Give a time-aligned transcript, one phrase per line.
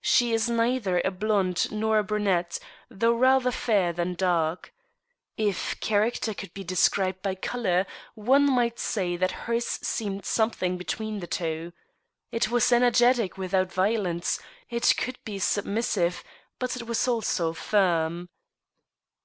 [0.00, 4.72] She is neither a blonde nor a brunette, though rather fair than dark.
[5.36, 7.84] If character could be described by color,
[8.14, 11.72] one might say that hers seemed something between the two.
[12.30, 14.38] It was energetic without violence;
[14.70, 16.22] it could be submissive,
[16.60, 18.28] but it was also firm.